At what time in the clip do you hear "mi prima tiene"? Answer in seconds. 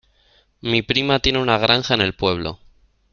0.61-1.37